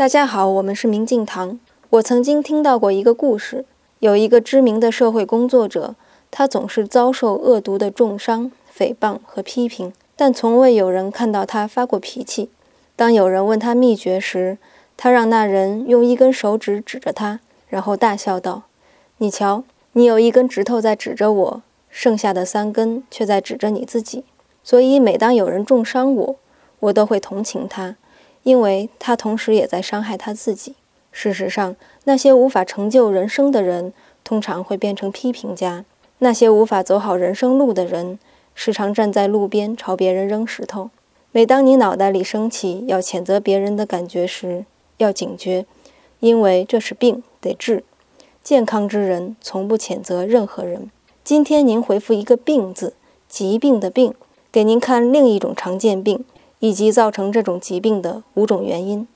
[0.00, 1.60] 大家好，我们是明镜堂。
[1.90, 3.66] 我曾经听到过一个故事，
[3.98, 5.94] 有一个知名的社会工作者，
[6.30, 12.48] 他总是遭受恶毒的重伤、诽谤和批评，但从未有人看到他发过脾气。
[12.96, 14.56] 当有人问他秘诀时，
[14.96, 18.62] 他让那人用一根手指指着他，然后大笑道
[19.18, 24.24] ：“你瞧，你有一根指头在指着我，剩下的三根却在指着你自己。
[24.64, 26.36] 所以每当有人重伤我，
[26.78, 27.96] 我都会同情他。”
[28.42, 30.74] 因为他同时也在伤害他自己。
[31.12, 35.84] 事实上，那些无法成就人生的人，通常会变成批评家；
[36.18, 38.18] 那些无法走好人生路的人，
[38.54, 40.90] 时常站在路边朝别人扔石头。
[41.32, 44.64] 每当你脑袋里升起要谴责别人的感觉时，
[44.98, 45.66] 要警觉，
[46.20, 47.84] 因为这是病，得治。
[48.42, 50.90] 健康之人从不谴责任何人。
[51.22, 52.94] 今天您回复一个“病”字，
[53.28, 54.14] 疾病的“病”，
[54.50, 56.24] 给您看另一种常见病。
[56.60, 59.06] 以及造成这种疾病的五种原因。